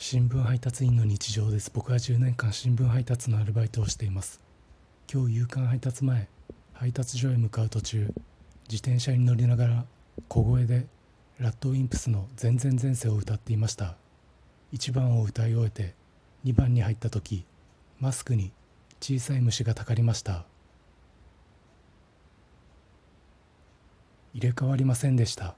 [0.00, 1.72] 新聞配達員の日常です。
[1.74, 4.40] 僕は10年間新聞配達のアルバイトをしています。
[5.12, 6.28] 今日夕刊配達前
[6.72, 8.14] 配達所へ向かう途中
[8.70, 9.86] 自転車に乗りながら
[10.28, 10.86] 小声で
[11.40, 13.96] ラッドウィンプスの「全然前世」を歌っていました。
[14.72, 15.96] 1番を歌い終えて
[16.44, 17.44] 2番に入った時
[17.98, 18.52] マスクに
[19.00, 20.46] 小さい虫がたかりました。
[24.32, 25.56] 入れ替わりませんでした。